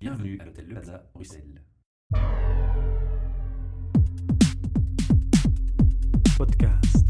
[0.00, 1.62] Bienvenue à l'hôtel Le Plaza, Bruxelles.
[6.38, 7.06] Podcast.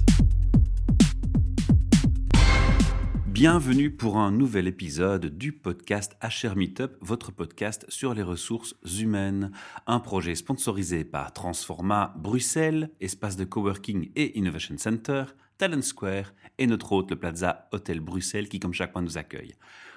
[3.28, 9.52] Bienvenue pour un nouvel épisode du podcast HR Meetup, votre podcast sur les ressources humaines.
[9.86, 15.26] Un projet sponsorisé par Transforma Bruxelles, espace de coworking et innovation center,
[15.58, 19.54] Talent Square et notre hôte, le Plaza Hôtel Bruxelles, qui comme chaque mois nous accueille.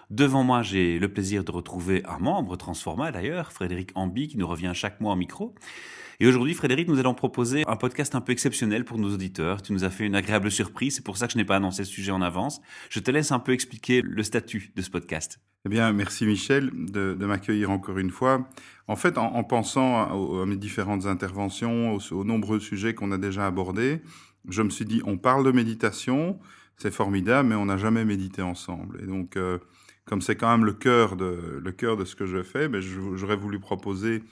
[0.09, 4.47] Devant moi, j'ai le plaisir de retrouver un membre Transforma d'ailleurs, Frédéric Ambi, qui nous
[4.47, 5.55] revient chaque mois en micro.
[6.19, 9.61] Et aujourd'hui, Frédéric, nous allons proposer un podcast un peu exceptionnel pour nos auditeurs.
[9.61, 11.83] Tu nous as fait une agréable surprise, c'est pour ça que je n'ai pas annoncé
[11.83, 12.61] ce sujet en avance.
[12.89, 15.39] Je te laisse un peu expliquer le statut de ce podcast.
[15.65, 18.47] Eh bien, merci Michel de, m'accueillir encore une fois.
[18.87, 23.17] En fait, en, en pensant à, mes différentes interventions, aux, aux nombreux sujets qu'on a
[23.17, 24.01] déjà abordés,
[24.49, 26.39] je me suis dit, on parle de méditation,
[26.77, 28.99] c'est formidable, mais on n'a jamais médité ensemble.
[29.01, 29.59] Et donc, euh,
[30.05, 32.81] comme c'est quand même le cœur de, le cœur de ce que je fais, ben
[32.81, 34.23] j'aurais voulu proposer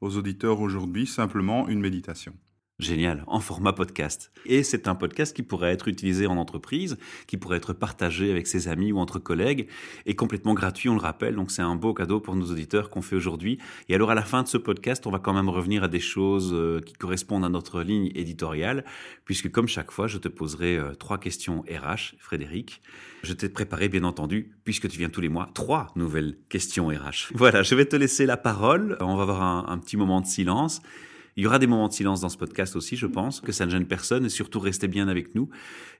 [0.00, 2.34] aux auditeurs aujourd'hui simplement une méditation.
[2.78, 4.30] Génial, en format podcast.
[4.46, 8.46] Et c'est un podcast qui pourrait être utilisé en entreprise, qui pourrait être partagé avec
[8.46, 9.66] ses amis ou entre collègues,
[10.06, 11.34] et complètement gratuit, on le rappelle.
[11.34, 13.58] Donc c'est un beau cadeau pour nos auditeurs qu'on fait aujourd'hui.
[13.88, 15.98] Et alors à la fin de ce podcast, on va quand même revenir à des
[15.98, 18.84] choses euh, qui correspondent à notre ligne éditoriale,
[19.24, 22.80] puisque comme chaque fois, je te poserai euh, trois questions RH, Frédéric.
[23.24, 27.32] Je t'ai préparé, bien entendu, puisque tu viens tous les mois, trois nouvelles questions RH.
[27.34, 28.96] Voilà, je vais te laisser la parole.
[29.00, 30.80] On va avoir un, un petit moment de silence.
[31.38, 33.64] Il y aura des moments de silence dans ce podcast aussi, je pense, que ça
[33.64, 35.48] ne gêne personne et surtout restez bien avec nous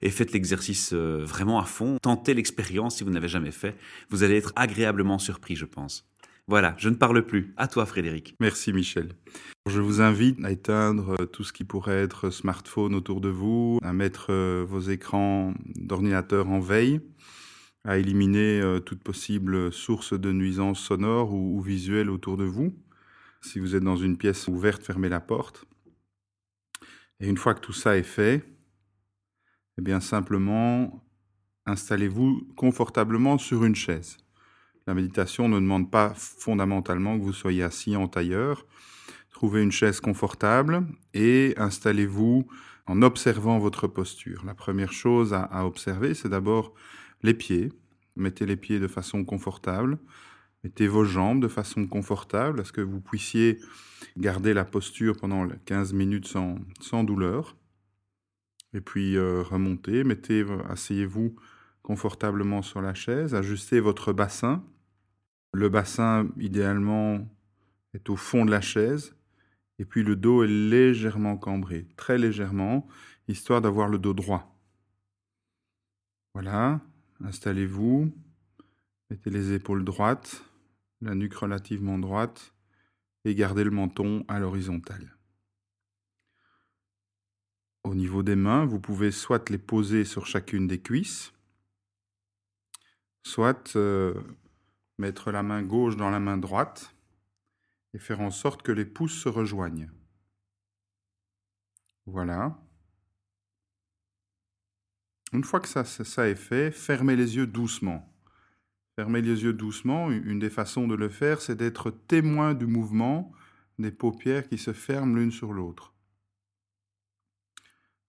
[0.01, 1.95] et faites l'exercice euh, vraiment à fond.
[2.01, 3.77] Tentez l'expérience si vous n'avez jamais fait.
[4.09, 6.05] Vous allez être agréablement surpris, je pense.
[6.49, 7.53] Voilà, je ne parle plus.
[7.55, 8.35] À toi, Frédéric.
[8.41, 9.13] Merci, Michel.
[9.65, 13.79] Je vous invite à éteindre euh, tout ce qui pourrait être smartphone autour de vous,
[13.81, 16.99] à mettre euh, vos écrans d'ordinateur en veille,
[17.85, 22.73] à éliminer toute possible source de nuisance sonore ou, ou visuelle autour de vous.
[23.41, 25.65] Si vous êtes dans une pièce ouverte, fermez la porte.
[27.19, 28.43] Et une fois que tout ça est fait,
[29.77, 31.03] eh bien simplement
[31.65, 34.17] installez-vous confortablement sur une chaise.
[34.87, 38.65] La méditation ne demande pas fondamentalement que vous soyez assis en tailleur.
[39.31, 42.47] Trouvez une chaise confortable et installez-vous
[42.87, 44.43] en observant votre posture.
[44.45, 46.73] La première chose à, observer, c'est d'abord
[47.21, 47.71] les pieds.
[48.15, 49.99] Mettez les pieds de façon confortable.
[50.63, 53.59] Mettez vos jambes de façon confortable, à ce que vous puissiez
[54.17, 57.55] garder la posture pendant 15 minutes sans, douleur.
[58.73, 61.35] Et puis euh, remontez, mettez, asseyez-vous
[61.81, 64.63] confortablement sur la chaise, ajustez votre bassin.
[65.53, 67.27] Le bassin, idéalement,
[67.93, 69.15] est au fond de la chaise.
[69.79, 72.85] Et puis le dos est légèrement cambré, très légèrement,
[73.29, 74.59] histoire d'avoir le dos droit.
[76.33, 76.81] Voilà,
[77.23, 78.11] installez-vous,
[79.09, 80.43] mettez les épaules droites,
[81.01, 82.53] la nuque relativement droite
[83.25, 85.15] et gardez le menton à l'horizontale.
[87.83, 91.31] Au niveau des mains, vous pouvez soit les poser sur chacune des cuisses,
[93.23, 94.13] soit euh,
[94.97, 96.93] mettre la main gauche dans la main droite
[97.93, 99.89] et faire en sorte que les pouces se rejoignent.
[102.05, 102.59] Voilà.
[105.31, 108.11] Une fois que ça est fait, fermez les yeux doucement.
[108.99, 110.11] Fermez les yeux doucement.
[110.11, 113.31] Une des façons de le faire, c'est d'être témoin du mouvement
[113.77, 115.93] des paupières qui se ferment l'une sur l'autre.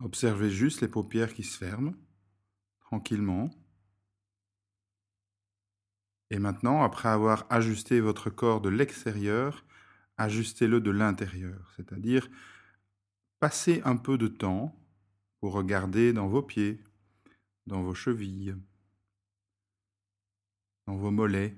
[0.00, 1.94] Observez juste les paupières qui se ferment,
[2.80, 3.50] tranquillement.
[6.30, 9.64] Et maintenant, après avoir ajusté votre corps de l'extérieur,
[10.16, 12.28] ajustez-le de l'intérieur, c'est-à-dire
[13.38, 14.76] passez un peu de temps
[15.38, 16.82] pour regarder dans vos pieds,
[17.68, 18.56] dans vos chevilles,
[20.86, 21.56] dans vos mollets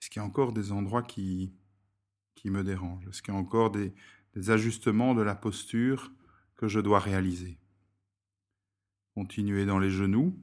[0.00, 1.52] Est-ce qu'il y a encore des endroits qui,
[2.34, 3.06] qui me dérangent?
[3.08, 3.92] Est-ce qu'il y a encore des,
[4.34, 6.12] des ajustements de la posture
[6.56, 7.58] que je dois réaliser?
[9.14, 10.38] Continuez dans les genoux.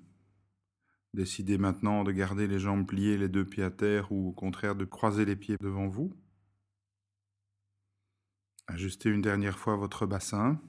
[1.13, 4.75] Décidez maintenant de garder les jambes pliées, les deux pieds à terre ou au contraire
[4.75, 6.13] de croiser les pieds devant vous.
[8.67, 10.61] Ajustez une dernière fois votre bassin.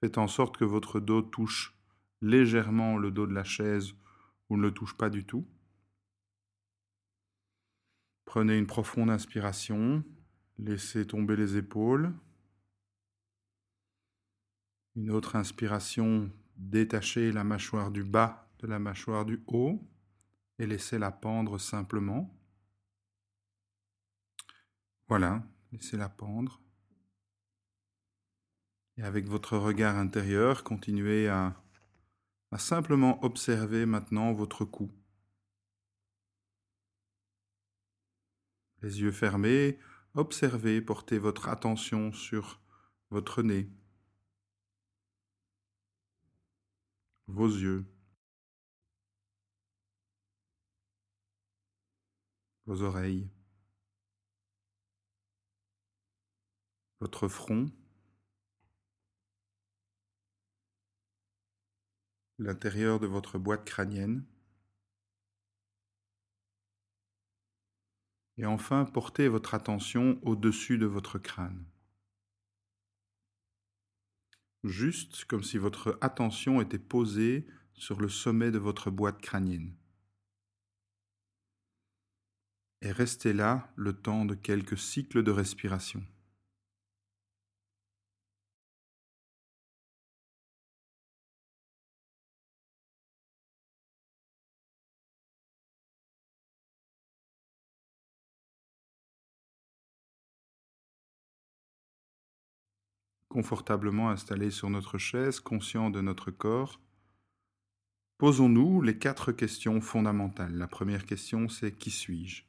[0.00, 1.76] Faites en sorte que votre dos touche
[2.22, 3.94] légèrement le dos de la chaise
[4.56, 5.46] ne le touche pas du tout.
[8.24, 10.02] Prenez une profonde inspiration,
[10.58, 12.12] laissez tomber les épaules.
[14.96, 19.80] Une autre inspiration, détachez la mâchoire du bas de la mâchoire du haut
[20.58, 22.34] et laissez-la pendre simplement.
[25.08, 25.42] Voilà,
[25.72, 26.60] laissez-la pendre.
[28.96, 31.60] Et avec votre regard intérieur, continuez à
[32.58, 34.90] simplement observer maintenant votre cou.
[38.82, 39.78] Les yeux fermés,
[40.14, 42.60] observez, portez votre attention sur
[43.10, 43.68] votre nez,
[47.26, 47.86] vos yeux,
[52.66, 53.30] vos oreilles,
[57.00, 57.66] votre front,
[62.38, 64.24] l'intérieur de votre boîte crânienne.
[68.36, 71.64] Et enfin, portez votre attention au-dessus de votre crâne.
[74.64, 79.76] Juste comme si votre attention était posée sur le sommet de votre boîte crânienne.
[82.80, 86.04] Et restez là le temps de quelques cycles de respiration.
[103.34, 106.80] Confortablement installés sur notre chaise, conscients de notre corps,
[108.16, 110.54] posons-nous les quatre questions fondamentales.
[110.54, 112.44] La première question, c'est qui suis-je?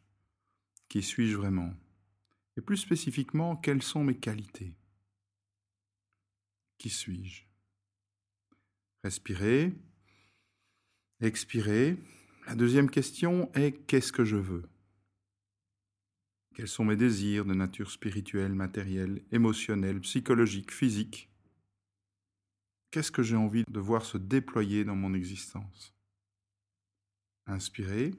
[0.88, 1.74] Qui suis-je vraiment?
[2.56, 4.76] Et plus spécifiquement, quelles sont mes qualités?
[6.78, 7.46] Qui suis-je?
[9.04, 9.74] Respirez,
[11.20, 11.98] expirez.
[12.46, 14.70] La deuxième question est qu'est-ce que je veux?
[16.56, 21.30] Quels sont mes désirs de nature spirituelle, matérielle, émotionnelle, psychologique, physique?
[22.92, 25.94] Qu'est-ce que j'ai envie de voir se déployer dans mon existence?
[27.46, 28.14] Inspirez,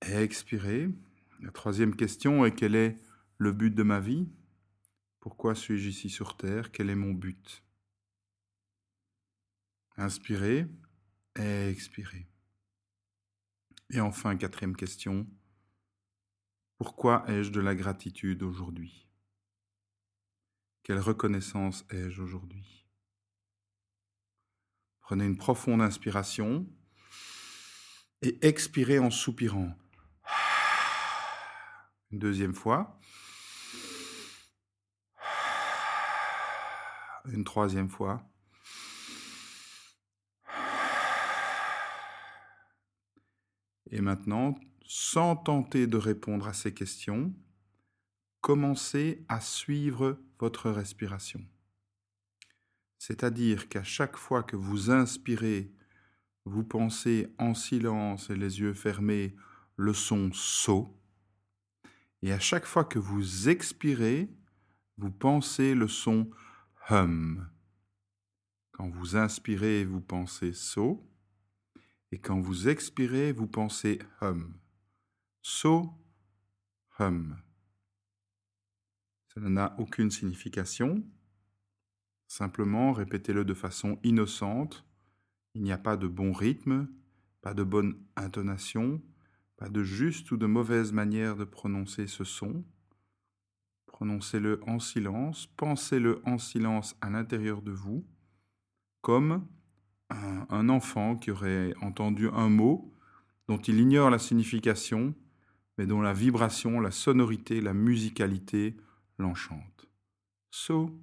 [0.00, 0.88] expirez.
[1.40, 2.96] La troisième question est quel est
[3.36, 4.26] le but de ma vie?
[5.20, 6.72] Pourquoi suis-je ici sur Terre?
[6.72, 7.62] Quel est mon but?
[9.98, 10.66] Inspirez,
[11.36, 12.26] expirez.
[13.90, 15.26] Et enfin, quatrième question,
[16.80, 19.06] pourquoi ai-je de la gratitude aujourd'hui?
[20.82, 22.86] Quelle reconnaissance ai-je aujourd'hui?
[25.02, 26.66] Prenez une profonde inspiration
[28.22, 29.76] et expirez en soupirant.
[32.12, 32.98] Une deuxième fois.
[37.26, 38.26] Une troisième fois.
[43.90, 44.54] Et maintenant,
[44.92, 47.32] sans tenter de répondre à ces questions,
[48.40, 51.46] commencez à suivre votre respiration.
[52.98, 55.72] C'est-à-dire qu'à chaque fois que vous inspirez,
[56.44, 59.36] vous pensez en silence et les yeux fermés
[59.76, 61.00] le son so,
[62.22, 64.28] et à chaque fois que vous expirez,
[64.98, 66.28] vous pensez le son
[66.88, 67.48] hum.
[68.72, 71.08] Quand vous inspirez, vous pensez so,
[72.10, 74.59] et quand vous expirez, vous pensez hum.
[75.42, 75.92] So,
[76.98, 77.36] hum.
[79.34, 81.04] Ça n'a aucune signification.
[82.26, 84.84] Simplement, répétez-le de façon innocente.
[85.54, 86.88] Il n'y a pas de bon rythme,
[87.42, 89.00] pas de bonne intonation,
[89.56, 92.64] pas de juste ou de mauvaise manière de prononcer ce son.
[93.86, 98.06] Prononcez-le en silence, pensez-le en silence à l'intérieur de vous,
[99.00, 99.46] comme
[100.08, 102.92] un, enfant qui aurait entendu un mot
[103.48, 105.14] dont il ignore la signification
[105.80, 108.76] mais dont la vibration, la sonorité, la musicalité
[109.16, 109.88] l'enchantent.
[110.50, 110.94] So,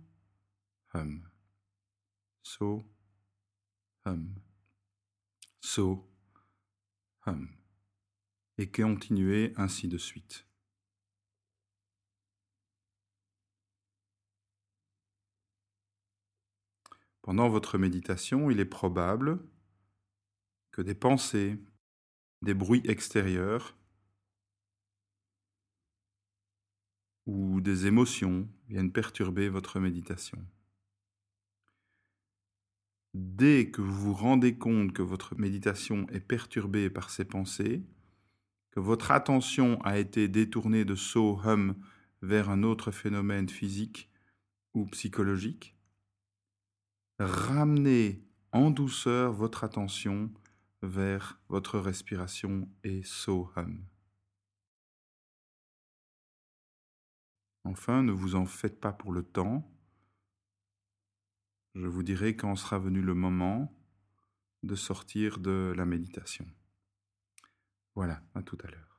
[0.93, 1.27] hum.
[2.43, 2.84] So,
[4.05, 4.36] hum.
[5.62, 6.07] So,
[7.25, 7.50] hum.
[8.60, 10.46] Et continuez ainsi de suite.
[17.24, 19.39] Pendant votre méditation, il est probable
[20.69, 21.57] que des pensées,
[22.43, 23.76] des bruits extérieurs
[27.27, 30.39] ou des émotions viennent perturber votre méditation.
[33.13, 37.84] Dès que vous vous rendez compte que votre méditation est perturbée par ces pensées,
[38.72, 41.75] que votre attention a été détournée de so hum
[42.22, 44.10] vers un autre phénomène physique
[44.74, 45.75] ou psychologique,
[47.19, 50.31] ramenez en douceur votre attention
[50.81, 53.84] vers votre respiration et so hum.
[57.68, 59.70] Enfin, ne vous en faites pas pour le temps.
[61.76, 63.78] Je vous dirai quand sera venu le moment
[64.64, 66.46] de sortir de la méditation.
[67.94, 68.97] Voilà, à tout à l'heure.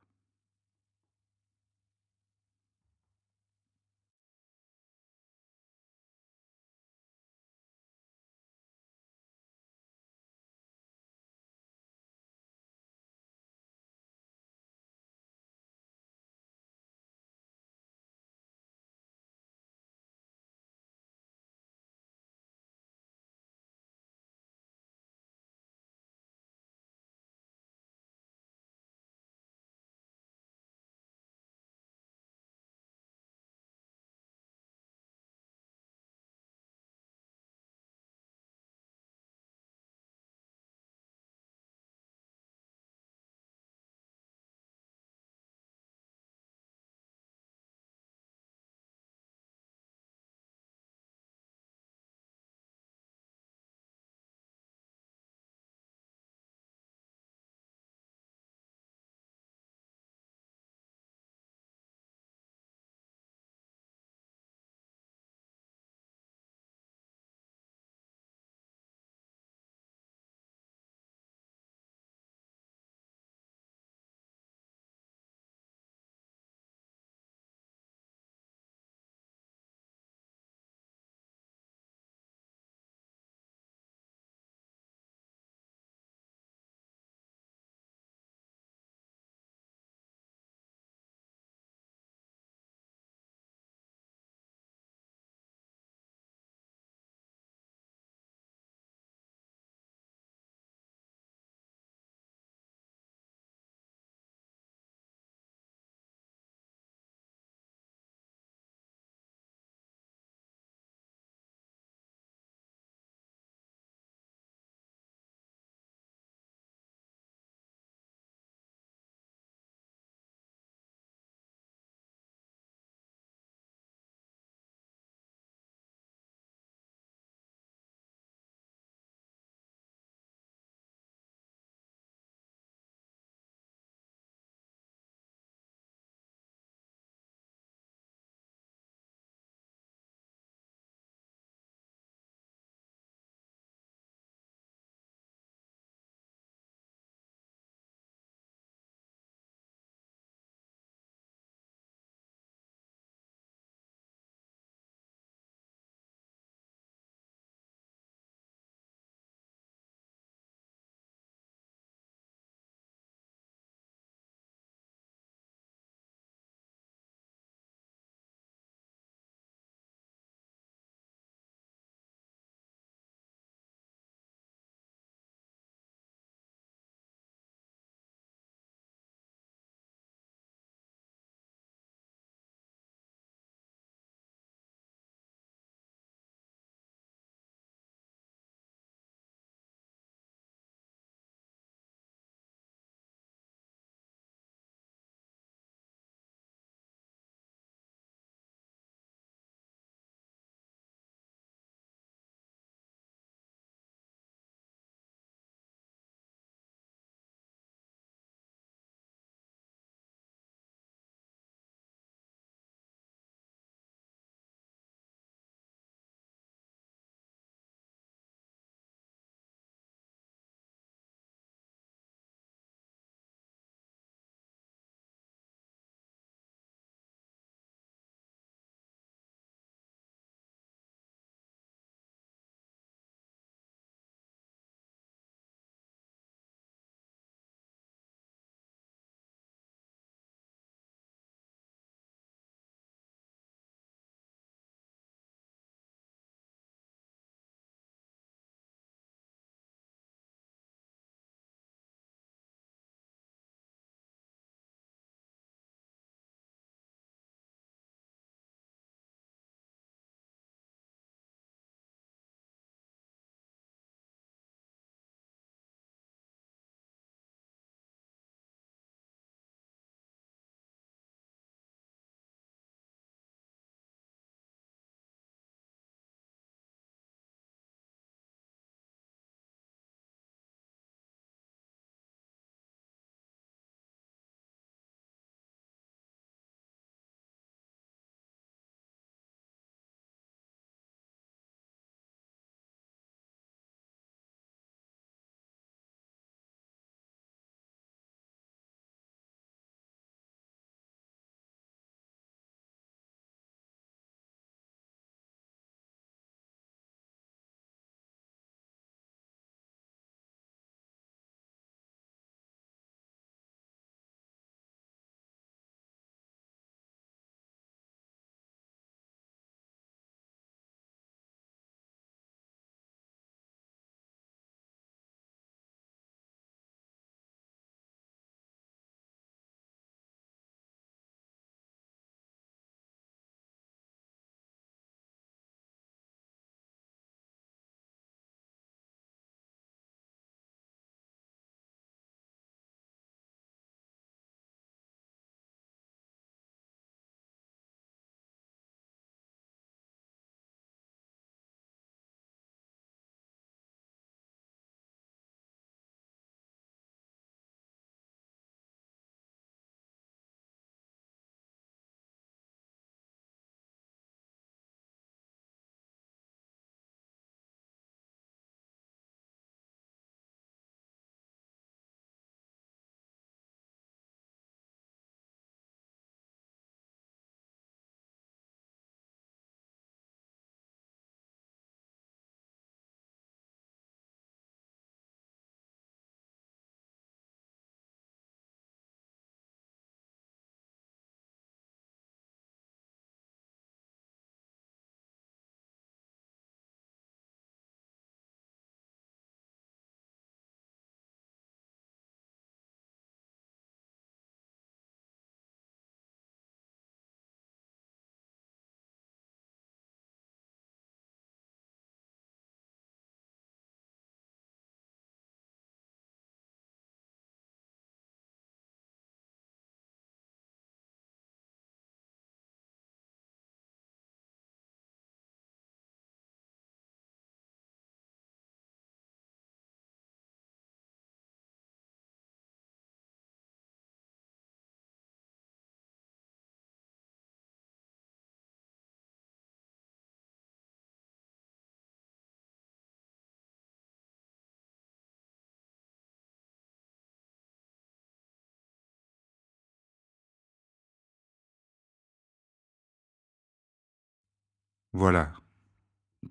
[454.92, 455.32] Voilà.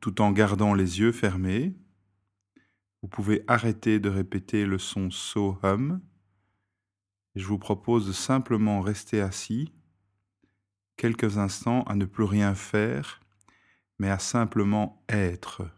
[0.02, 1.76] Tout en gardant les yeux fermés,
[3.02, 6.02] vous pouvez arrêter de répéter le son so hum.
[7.36, 9.72] Je vous propose de simplement rester assis
[10.98, 13.22] quelques instants à ne plus rien faire,
[14.00, 15.70] mais à simplement être.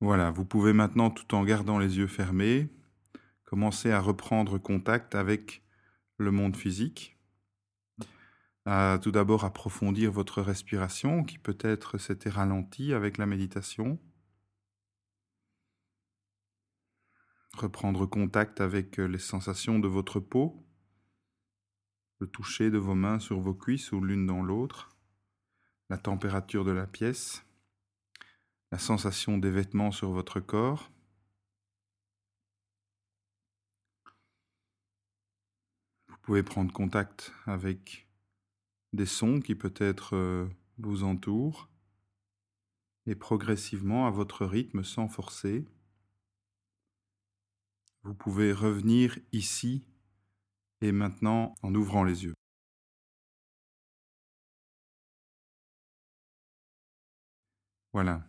[0.00, 2.68] Voilà, vous pouvez maintenant, tout en gardant les yeux fermés,
[3.44, 5.64] commencer à reprendre contact avec
[6.18, 7.18] le monde physique.
[8.64, 13.98] À tout d'abord approfondir votre respiration qui peut-être s'était ralentie avec la méditation.
[17.54, 20.64] Reprendre contact avec les sensations de votre peau,
[22.20, 24.96] le toucher de vos mains sur vos cuisses ou l'une dans l'autre,
[25.90, 27.47] la température de la pièce
[28.70, 30.90] la sensation des vêtements sur votre corps.
[36.08, 38.06] Vous pouvez prendre contact avec
[38.92, 40.46] des sons qui peut-être euh,
[40.78, 41.68] vous entourent
[43.06, 45.64] et progressivement à votre rythme sans forcer.
[48.02, 49.86] Vous pouvez revenir ici
[50.82, 52.34] et maintenant en ouvrant les yeux.
[57.92, 58.27] Voilà.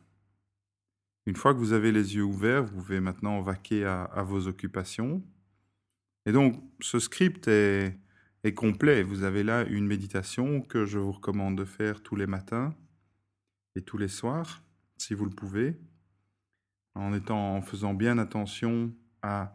[1.29, 5.21] Une fois que vous avez les yeux ouverts, vous pouvez maintenant vaquer à, vos occupations.
[6.25, 7.99] Et donc, ce script est,
[8.55, 9.03] complet.
[9.03, 12.73] Vous avez là une méditation que je vous recommande de faire tous les matins
[13.75, 14.63] et tous les soirs,
[14.97, 15.77] si vous le pouvez,
[16.95, 19.51] en, étant, en faisant bien attention à,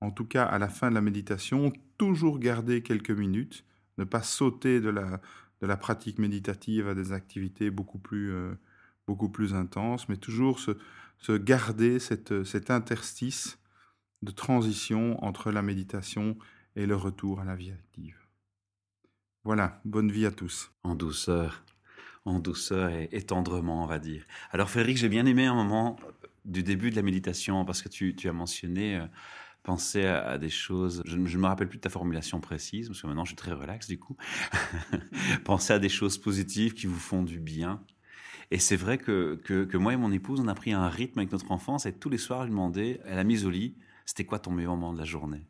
[0.00, 3.66] en tout cas à la fin de la méditation, toujours garder quelques minutes,
[3.98, 5.20] ne pas sauter de la,
[5.60, 8.54] de la pratique méditative à des activités beaucoup plus, euh,
[9.06, 10.70] beaucoup plus intenses, mais toujours se,
[11.20, 13.58] se garder cette, cet interstice
[14.22, 16.36] de transition entre la méditation
[16.76, 18.16] et le retour à la vie active.
[19.44, 20.70] Voilà, bonne vie à tous.
[20.82, 21.64] En douceur,
[22.24, 24.24] en douceur et, tendrement, on va dire.
[24.50, 25.96] Alors Frédéric, j'ai bien aimé un moment
[26.44, 29.06] du début de la méditation parce que tu, as mentionné euh,
[29.62, 31.02] penser à, des choses.
[31.06, 33.52] Je ne me rappelle plus de ta formulation précise parce que maintenant je suis très
[33.52, 34.16] relax du coup.
[35.44, 37.82] penser à des choses positives qui vous font du bien.
[38.50, 41.30] Et c'est vrai que, que, moi et mon épouse, on a pris un rythme avec
[41.30, 44.38] notre enfance et tous les soirs, lui demandais, à la mise au lit, c'était quoi
[44.38, 45.46] ton meilleur moment de la journée?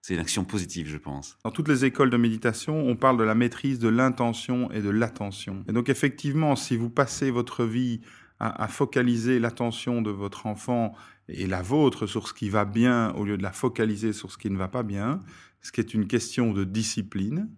[0.00, 1.36] C'est une action positive, je pense.
[1.44, 4.88] Dans toutes les écoles de méditation, on parle de la maîtrise de l'intention et de
[4.88, 5.64] l'attention.
[5.68, 8.00] Et donc effectivement, si vous passez votre vie
[8.40, 10.94] à focaliser l'attention de votre enfant
[11.28, 14.38] et la vôtre sur ce qui va bien au lieu de la focaliser sur ce
[14.38, 15.22] qui ne va pas bien,
[15.60, 17.50] ce qui est une question de discipline,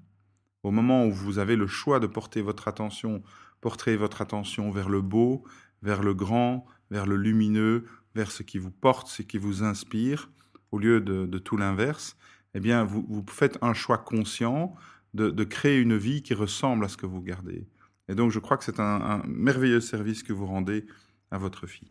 [0.62, 3.22] au moment où vous avez le choix de porter votre attention
[3.60, 5.44] porterez votre attention vers le beau,
[5.82, 10.30] vers le grand, vers le lumineux, vers ce qui vous porte, ce qui vous inspire,
[10.72, 12.16] au lieu de, tout l'inverse,
[12.54, 14.74] eh bien, vous, faites un choix conscient
[15.14, 17.66] de, créer une vie qui ressemble à ce que vous gardez.
[18.08, 20.86] Et donc, je crois que c'est un merveilleux service que vous rendez
[21.30, 21.90] à votre fille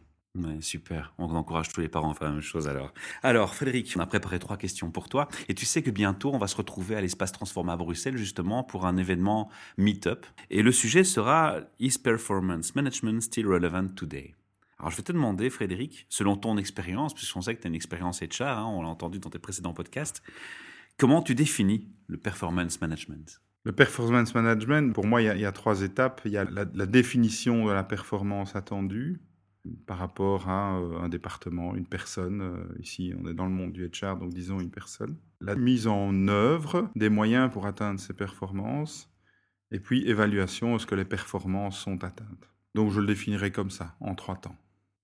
[0.62, 1.13] super.
[1.18, 2.94] On encourage tous les parents à faire la même chose alors.
[3.24, 5.28] Alors, Frédéric, on a préparé trois questions pour toi.
[5.48, 8.63] Et tu sais que bientôt, on va se retrouver à l'espace Transforma à Bruxelles, justement,
[8.63, 10.26] pour un événement Meetup.
[10.50, 14.36] Et le sujet sera Is Performance Management Still Relevant Today?
[14.80, 17.76] Alors, je vais te demander, Frédéric, selon ton expérience, puisqu'on sait que tu as une
[17.76, 20.22] expérience HR, hein, on l'a entendu dans tes précédents podcasts,
[20.98, 23.42] comment tu définis le performance management?
[23.63, 26.22] Le performance management, pour moi, il y, a, trois étapes.
[26.24, 29.20] Il y a la, définition de la performance attendue,
[29.86, 32.41] par rapport à euh, un département, une personne.
[32.41, 35.17] Euh, ici, on est dans le monde du HR, donc disons une personne.
[35.41, 39.10] La mise en œuvre des moyens pour atteindre ces performances.
[39.71, 43.95] Et puis, évaluation, est-ce que les performances sont atteintes Donc, je le définirai comme ça,
[43.99, 44.55] en trois temps.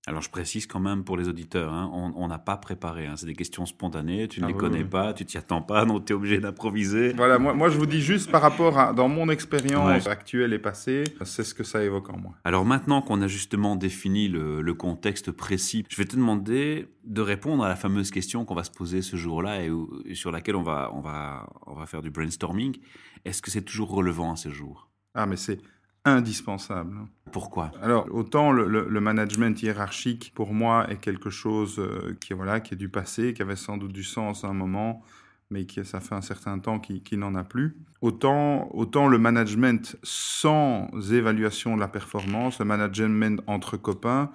[0.08, 3.26] Alors je précise quand même pour les auditeurs, hein, on n'a pas préparé, hein, c'est
[3.26, 4.88] des questions spontanées, tu ne Ah les oui, connais oui.
[4.88, 7.12] pas, tu t'y attends pas, donc tu es obligé d'improviser.
[7.14, 10.08] Voilà, moi, moi je vous dis juste par rapport à, dans mon expérience Ouais.
[10.08, 12.34] actuelle et passée, c'est ce que ça évoque en moi.
[12.44, 17.20] Alors maintenant qu'on a justement défini le, le contexte précis, je vais te demander de
[17.20, 20.62] répondre à la fameuse question qu'on va se poser ce jour-là et sur laquelle on
[20.62, 22.76] va, on, va, on va faire du brainstorming.
[23.24, 24.88] Est-ce que c'est toujours relevant à ce jour?
[25.14, 25.58] Ah, mais c'est
[26.06, 26.96] indispensable.
[27.32, 27.70] Pourquoi?
[27.82, 32.36] Alors, autant le, le- le management hiérarchique, pour moi, est quelque chose euh, qui, est,
[32.36, 35.02] voilà, qui est du passé, qui avait sans doute du sens à un moment,
[35.50, 37.76] mais qui, ça fait un certain temps qu'il qu'il n'en a plus.
[38.00, 44.30] Autant, autant le management sans évaluation de la performance, le management entre copains,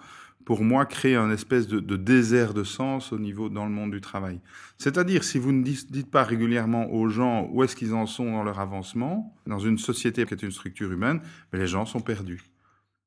[0.46, 3.92] pour moi, crée un espèce de, de désert de sens au niveau dans le monde
[3.92, 4.40] du travail.
[4.78, 8.32] C'est-à-dire, si vous ne dites, dites pas régulièrement aux gens où est-ce qu'ils en sont
[8.32, 12.00] dans leur avancement, dans une société qui est une structure humaine, ben, les gens sont
[12.02, 12.42] perdus.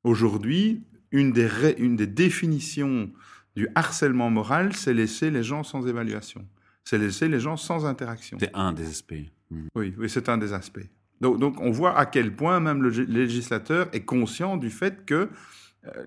[0.03, 3.09] Aujourd'hui, une des, ré- une des définitions
[3.55, 6.45] du harcèlement moral, c'est laisser les gens sans évaluation.
[6.83, 8.37] C'est laisser les gens sans interaction.
[8.39, 9.13] C'est un des aspects.
[9.49, 9.67] Mhm.
[9.75, 10.87] Oui, oui c'est un des aspects.
[11.21, 15.29] Donc, donc, on voit à quel point même le législateur est conscient du fait que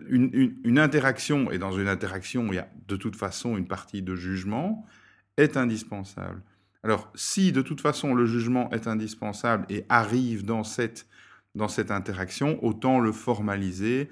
[0.08, 4.02] une, une- interaction, et dans une interaction, il y a de toute façon une partie
[4.02, 4.86] de jugement,
[5.36, 6.42] est indispensable.
[6.82, 11.06] Alors, si de toute façon le jugement est indispensable et arrive dans cette,
[11.54, 14.08] dans cette interaction, autant le formaliser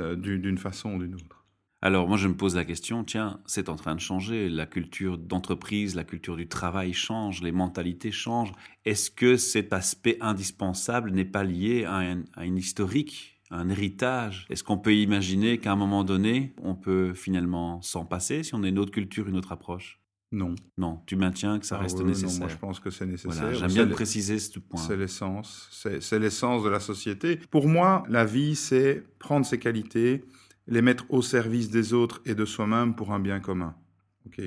[0.00, 1.44] euh, d'une façon ou d'une autre.
[1.82, 5.18] Alors moi je me pose la question, tiens, c'est en train de changer, la culture
[5.18, 8.52] d'entreprise, la culture du travail change, les mentalités changent.
[8.86, 14.46] Est-ce que cet aspect indispensable n'est pas lié à un, à une historique, un héritage
[14.50, 18.62] Est-ce qu'on peut imaginer qu'à un moment donné, on peut finalement s'en passer si on
[18.62, 20.00] a une autre culture, une autre approche?
[20.32, 20.54] Non.
[20.78, 22.40] Non, tu maintiens que ça Ah reste oui, oui, non, nécessaire.
[22.40, 23.42] moi, je pense que c'est nécessaire.
[23.42, 24.80] Voilà, J'aime bien préciser ce point.
[24.80, 27.36] C'est l'essence, c'est c'est l'essence de la société.
[27.36, 30.24] Pour moi, la vie, c'est prendre ses qualités,
[30.66, 33.76] les mettre au service des autres et de soi-même pour un bien commun.
[34.26, 34.40] Ok.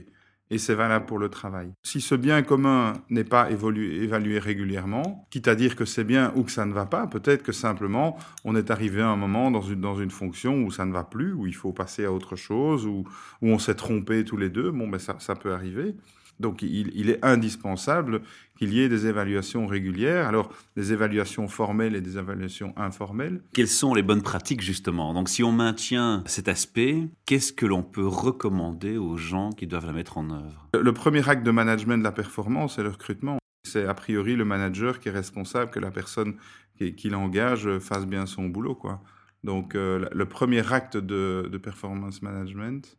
[0.50, 1.74] Et c'est valable pour le travail.
[1.84, 6.44] Si ce bien commun n'est pas évalué régulièrement, quitte à dire que c'est bien ou
[6.44, 9.62] que ça ne va pas, peut-être que simplement on est arrivé à un moment dans
[9.62, 12.36] une, dans une fonction où ça ne va plus, où il faut passer à autre
[12.36, 13.04] chose, où,
[13.42, 14.72] où on s'est trompé tous les deux.
[14.72, 15.96] Bon, ben ça, ça peut arriver.
[16.39, 18.21] Donc il, il est indispensable
[18.58, 20.28] qu'il y ait des évaluations régulières.
[20.28, 23.41] Alors des évaluations formelles et des évaluations informelles.
[23.54, 25.13] Quelles sont les bonnes pratiques justement?
[25.13, 29.88] Donc si on maintient cet aspect, qu'est-ce que l'on peut recommander aux gens qui doivent
[29.88, 30.69] la mettre en œuvre?
[30.73, 33.38] Le premier acte de management de la performance, c'est le recrutement.
[33.63, 36.36] C'est a priori le manager qui est responsable que la personne
[36.78, 38.76] qui, qui l'engage fasse bien son boulot.
[38.76, 39.02] Quoi.
[39.43, 42.97] Donc euh, le premier acte de, de performance management,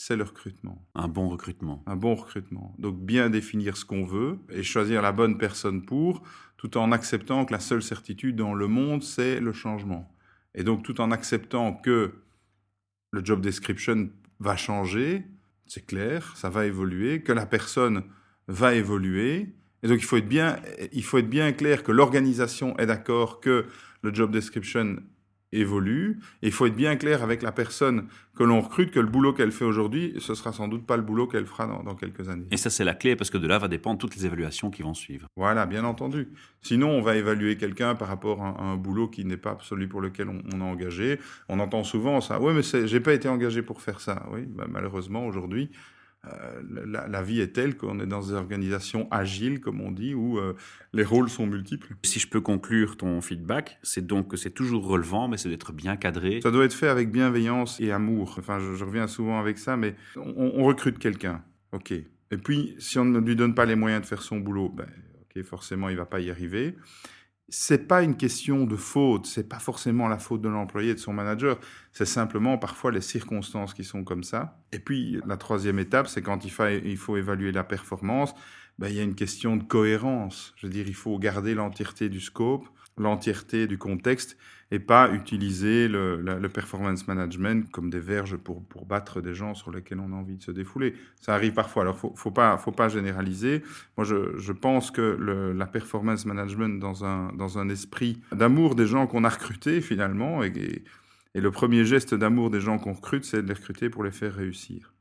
[0.00, 0.86] c'est le recrutement.
[0.94, 1.82] Un bon recrutement.
[1.86, 2.72] Un bon recrutement.
[2.78, 6.22] Donc bien définir ce qu'on veut et choisir la bonne personne pour,
[6.56, 10.14] tout en acceptant que la seule certitude dans le monde, c'est le changement.
[10.54, 12.14] Et donc tout en acceptant que
[13.10, 14.08] le job description
[14.38, 15.24] va changer,
[15.66, 18.04] c'est clair, ça va évoluer, que la personne
[18.46, 19.52] va évoluer.
[19.82, 20.60] Et donc il faut être bien,
[20.92, 23.66] il faut être bien clair que l'organisation est d'accord que
[24.02, 24.98] le job description
[25.52, 26.20] évolue.
[26.42, 29.32] Et il faut être bien clair avec la personne que l'on recrute que le boulot
[29.32, 32.28] qu'elle fait aujourd'hui, ce sera sans doute pas le boulot qu'elle fera dans, dans quelques
[32.28, 32.46] années.
[32.50, 34.82] Et ça, c'est la clé parce que de là va dépendre toutes les évaluations qui
[34.82, 35.26] vont suivre.
[35.36, 36.28] Voilà, bien entendu.
[36.62, 39.86] Sinon, on va évaluer quelqu'un par rapport à, à un boulot qui n'est pas celui
[39.86, 41.18] pour lequel on, on a engagé.
[41.48, 42.40] On entend souvent ça.
[42.40, 44.26] Oui, mais j'ai pas été engagé pour faire ça.
[44.32, 45.70] Oui, bah, malheureusement, aujourd'hui,
[46.26, 50.14] euh, la, la vie est telle qu'on est dans des organisations agiles, comme on dit,
[50.14, 50.54] où euh,
[50.92, 51.94] les rôles sont multiples.
[52.04, 55.72] Si je peux conclure ton feedback, c'est donc que c'est toujours relevant, mais c'est d'être
[55.72, 56.40] bien cadré.
[56.42, 58.34] Ça doit être fait avec bienveillance et amour.
[58.38, 61.42] Enfin, je, je reviens souvent avec ça, mais on, on recrute quelqu'un.
[61.72, 61.92] OK.
[61.92, 64.86] Et puis, si on ne lui donne pas les moyens de faire son boulot, ben,
[65.22, 66.74] OK, forcément, il va pas y arriver.
[67.50, 70.98] C'est pas une question de faute, c'est pas forcément la faute de l'employé et de
[70.98, 71.58] son manager,
[71.92, 74.58] c'est simplement parfois les circonstances qui sont comme ça.
[74.72, 76.52] Et puis la troisième étape, c'est quand il
[76.84, 78.34] il faut évaluer la performance,
[78.78, 80.52] ben, il y a une question de cohérence.
[80.56, 84.36] Je veux dire, il faut garder l'entièreté du scope, l'entièreté du contexte
[84.70, 89.70] et pas utiliser le, performance management comme des verges pour, pour battre des gens sur
[89.70, 90.94] lesquels on a envie de se défouler.
[91.20, 93.62] Ça arrive parfois, alors faut, faut pas, faut pas généraliser.
[93.96, 95.00] Moi, je, je pense que
[95.56, 100.42] la performance management dans un, dans un esprit d'amour des gens qu'on a recrutés finalement,
[100.42, 100.84] et, et,
[101.34, 104.10] et le premier geste d'amour des gens qu'on recrute, c'est de les recruter pour les
[104.10, 104.92] faire réussir.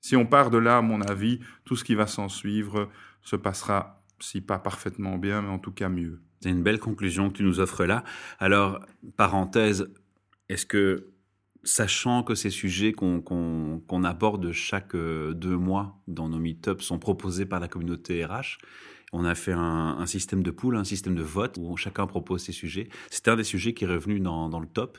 [0.00, 2.90] Si on part de là, à mon avis, tout ce qui va s'en suivre
[3.22, 6.20] se passera, si pas parfaitement bien, mais en tout cas mieux.
[6.44, 8.04] C'est une belle conclusion que tu nous offres là.
[8.38, 8.84] Alors,
[9.16, 9.90] parenthèse,
[10.50, 11.08] est-ce que,
[11.62, 17.46] sachant que ces sujets qu'on aborde chaque euh, deux mois dans nos meet-ups sont proposés
[17.46, 18.58] par la communauté RH,
[19.14, 22.42] on a fait un, un système de pool, un système de vote où chacun propose
[22.42, 22.90] ses sujets.
[23.08, 24.98] C'est un des sujets qui est revenu dans, dans le top.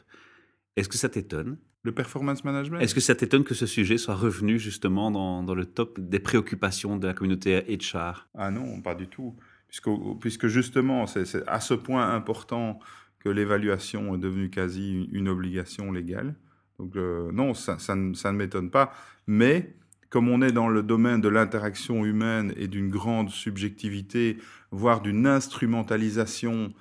[0.78, 1.60] Est-ce que ça t'étonne?
[1.84, 2.80] Le performance management?
[2.80, 6.20] Est-ce que ça t'étonne que ce sujet soit revenu justement dans, dans, le top des
[6.20, 9.36] préoccupations de la communauté HR Ah non, pas du tout.
[9.76, 12.80] Puisque, puisque justement, c'est à ce point important
[13.20, 16.36] que l'évaluation est devenue quasi une, obligation légale.
[16.80, 18.94] Donc euh, non, ça, ça, ça ne m'étonne pas.
[19.28, 19.76] Mais
[20.10, 24.38] comme on est dans le domaine de l'interaction humaine et d'une grande subjectivité,
[24.72, 26.74] voire d'une instrumentalisation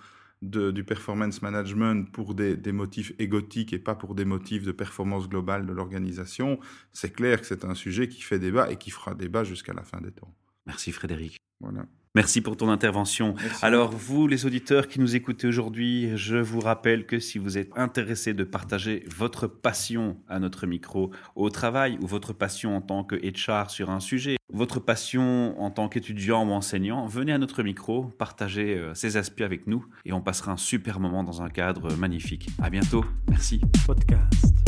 [0.43, 5.67] du performance management pour des, motifs égotiques et pas pour des motifs de performance globale
[5.67, 6.61] de l'organisation,
[6.93, 9.83] c'est clair que c'est un sujet qui fait débat et qui fera débat jusqu'à la
[9.83, 10.33] fin des temps.
[10.67, 11.39] Merci Frédéric.
[11.61, 11.87] Voilà.
[12.15, 13.35] Merci pour ton intervention.
[13.61, 17.71] Alors, vous, les auditeurs qui nous écoutez aujourd'hui, je vous rappelle que si vous êtes
[17.77, 23.03] intéressé de partager votre passion à notre micro au travail ou votre passion en tant
[23.03, 27.65] que HR sur un sujet, votre passion en tant qu'étudiant ou enseignant, venez à notre
[27.65, 31.49] micro, partagez euh, ces aspects avec nous et on passera un super moment dans un
[31.49, 32.49] cadre magnifique.
[32.63, 33.05] À bientôt.
[33.29, 33.61] Merci.
[33.87, 34.64] Podcast.